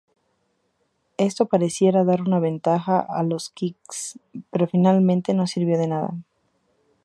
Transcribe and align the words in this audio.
Esto 1.27 1.45
parecía 1.45 1.91
dar 2.09 2.23
ventaja 2.41 2.99
a 3.07 3.21
los 3.21 3.51
Knicks, 3.51 4.17
pero 4.49 4.65
finalmente 4.65 5.35
no 5.35 5.45
sirvió 5.45 5.77
de 5.77 5.87
nada. 5.89 6.15